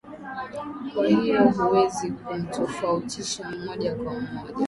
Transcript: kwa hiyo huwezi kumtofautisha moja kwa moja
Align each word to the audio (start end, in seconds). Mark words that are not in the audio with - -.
kwa 0.93 1.07
hiyo 1.07 1.43
huwezi 1.51 2.11
kumtofautisha 2.11 3.49
moja 3.51 3.95
kwa 3.95 4.13
moja 4.19 4.55